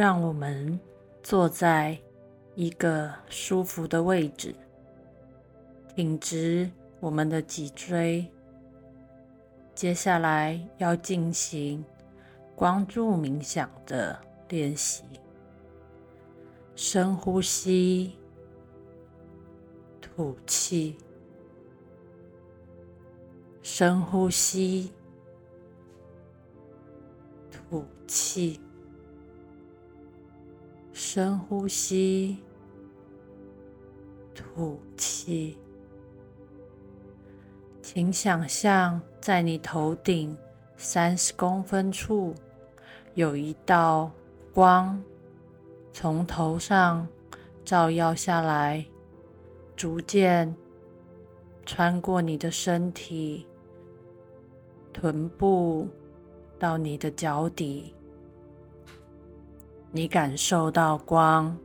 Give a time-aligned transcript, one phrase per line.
[0.00, 0.80] 让我们
[1.22, 1.94] 坐在
[2.54, 4.54] 一个舒服的位置，
[5.94, 8.26] 挺直我们的脊椎。
[9.74, 11.84] 接下来要进行
[12.56, 14.18] 光柱冥想的
[14.48, 15.04] 练习，
[16.74, 18.16] 深呼吸，
[20.00, 20.96] 吐气，
[23.60, 24.94] 深呼吸，
[27.50, 28.58] 吐气。
[31.12, 32.38] 深呼吸，
[34.32, 35.58] 吐气。
[37.82, 40.38] 请想象，在你头顶
[40.76, 42.32] 三十公分处，
[43.14, 44.08] 有一道
[44.54, 45.02] 光
[45.92, 47.08] 从头上
[47.64, 48.86] 照耀下来，
[49.74, 50.54] 逐渐
[51.66, 53.44] 穿过你的身体、
[54.92, 55.88] 臀部
[56.56, 57.92] 到你的脚底。
[59.92, 61.56] 你感受到光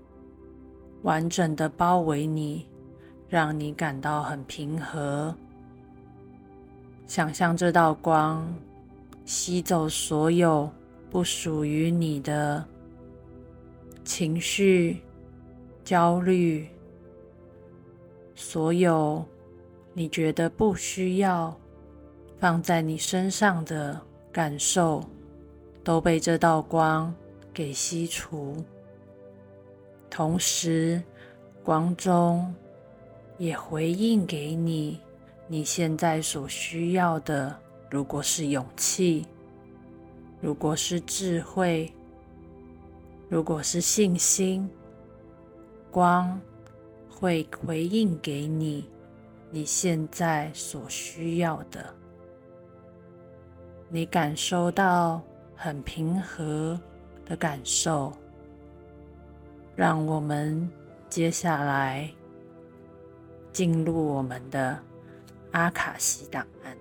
[1.04, 2.68] 完整的包围你，
[3.30, 5.34] 让你感到很平和。
[7.06, 8.52] 想象这道光
[9.26, 10.68] 吸走所有
[11.12, 12.66] 不属于你的
[14.03, 15.02] 情绪、
[15.84, 16.68] 焦虑，
[18.34, 19.23] 所有
[19.94, 21.56] 你觉得不需要
[22.40, 25.03] 放在你身上的感受，
[25.84, 27.14] 都被这道光。
[27.56, 28.61] 给吸除，
[30.09, 31.02] 同时
[31.64, 32.53] 光中
[33.38, 35.00] 也回应给你
[35.47, 37.58] 你现在所需要的。
[37.89, 39.25] 如果是勇气，
[40.42, 41.94] 如果是智慧，
[43.30, 44.69] 如果是信心，
[45.90, 46.38] 光
[47.09, 48.90] 会回应给你
[49.50, 51.86] 你现在所需要的。
[53.88, 55.22] 你感受到
[55.56, 56.78] 很平和。
[57.25, 58.13] 的感受，
[59.75, 60.69] 让我们
[61.09, 62.09] 接下来
[63.52, 64.80] 进入我们的
[65.52, 66.78] 阿卡西档案，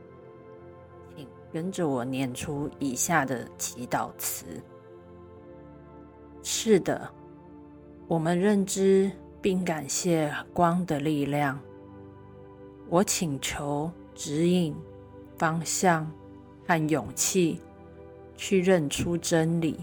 [1.16, 4.44] 请跟着我念出以下的祈祷词。
[6.42, 7.10] 是的，
[8.06, 9.10] 我们认知
[9.40, 11.58] 并感谢光的力量。
[12.90, 14.76] 我请求指引、
[15.38, 16.10] 方向
[16.66, 17.60] 和勇气，
[18.36, 19.82] 去认出真理。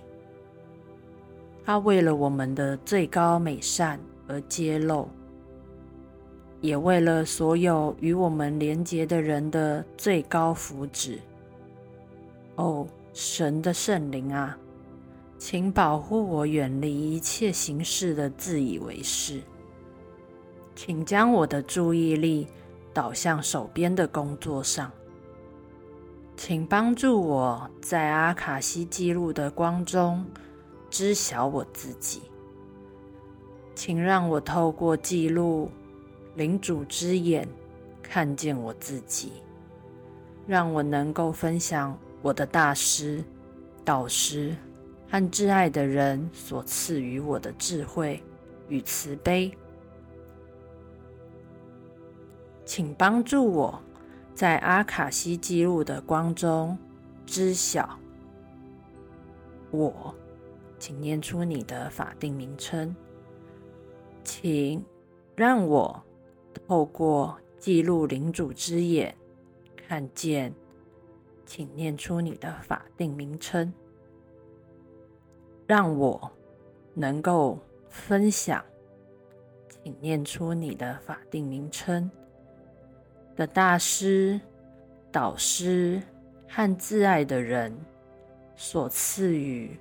[1.63, 5.07] 他为了我们的最高美善而揭露，
[6.59, 11.19] 也为了所有与我们连结的人的最高福祉。
[12.55, 14.57] 哦，神的圣灵啊，
[15.37, 19.41] 请保护我，远离一切形式的自以为是。
[20.75, 22.47] 请将我的注意力
[22.93, 24.91] 导向手边的工作上。
[26.35, 30.25] 请帮助我在阿卡西记录的光中。
[30.91, 32.21] 知晓我自己，
[33.73, 35.71] 请让我透过记录
[36.35, 37.47] 领主之眼
[38.03, 39.31] 看见我自己，
[40.45, 43.23] 让我能够分享我的大师、
[43.85, 44.53] 导师
[45.09, 48.21] 和挚爱的人所赐予我的智慧
[48.67, 49.49] 与慈悲。
[52.65, 53.81] 请帮助我
[54.35, 56.77] 在阿卡西记录的光中
[57.25, 57.97] 知晓
[59.71, 60.13] 我。
[60.81, 62.95] 请念出你的法定名称。
[64.23, 64.83] 请
[65.35, 66.03] 让我
[66.67, 69.15] 透过记录领主之眼
[69.77, 70.51] 看见。
[71.45, 73.71] 请念出你的法定名称。
[75.67, 76.31] 让我
[76.95, 78.65] 能够分享。
[79.69, 82.09] 请念出你的法定名称。
[83.35, 84.41] 的大师、
[85.11, 86.01] 导师
[86.47, 87.71] 和挚爱的人
[88.55, 89.77] 所赐予。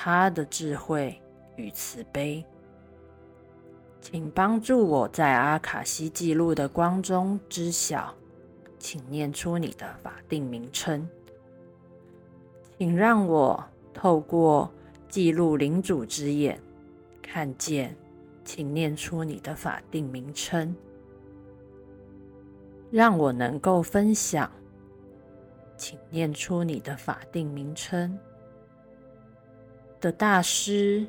[0.00, 1.20] 他的智慧
[1.56, 2.46] 与慈悲，
[4.00, 8.14] 请帮助我在阿卡西记录的光中知晓。
[8.78, 11.04] 请念出你的法定名称。
[12.78, 14.72] 请让我透过
[15.08, 16.60] 记录领主之眼
[17.20, 17.96] 看见。
[18.44, 20.74] 请念出你的法定名称，
[22.92, 24.48] 让我能够分享。
[25.76, 28.16] 请念出你的法定名称。
[30.00, 31.06] 的大师、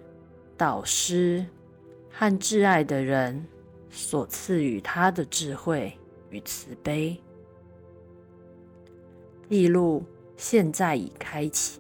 [0.58, 1.46] 导师
[2.12, 3.46] 和挚爱的人
[3.90, 5.98] 所赐予他的智慧
[6.32, 7.22] 与慈悲，
[9.50, 10.04] 记录
[10.38, 11.80] 现在已开启。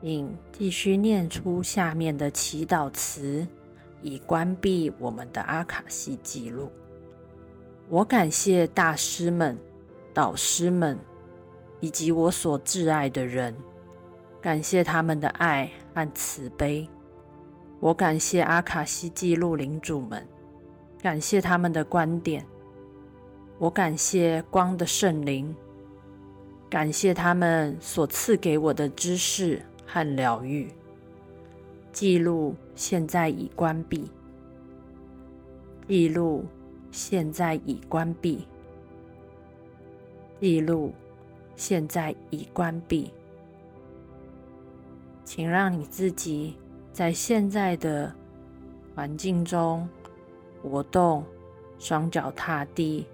[0.00, 3.46] 并继续念出下面的祈祷词，
[4.02, 6.70] 以关闭我们的阿卡西记录。
[7.88, 9.58] 我感谢大师们、
[10.14, 10.98] 导师们，
[11.80, 13.54] 以及我所挚爱的人，
[14.40, 16.88] 感谢他们的爱和慈悲。
[17.80, 20.26] 我感谢阿卡西记录领主们，
[21.02, 22.46] 感谢他们的观点。
[23.58, 25.54] 我感谢光的圣灵，
[26.70, 29.60] 感谢他们所赐给我的知识。
[29.92, 30.68] 和疗愈
[31.90, 34.08] 记录现在已关闭。
[35.88, 36.46] 记录
[36.92, 38.46] 现在已关闭。
[40.40, 40.94] 记录
[41.56, 43.12] 现在已关闭。
[45.24, 46.54] 请让你自己
[46.92, 48.14] 在现在的
[48.94, 49.88] 环境中
[50.62, 51.24] 活动，
[51.80, 53.04] 双脚踏地。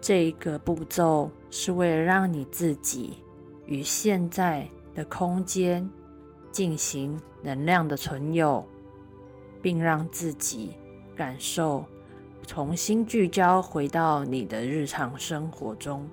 [0.00, 3.18] 这个步骤是为了让你自己
[3.66, 4.68] 与现在。
[4.94, 5.88] 的空间
[6.50, 8.66] 进行能量的存有，
[9.60, 10.76] 并让自己
[11.16, 11.84] 感受
[12.46, 16.08] 重新聚焦回到你的日常生活中。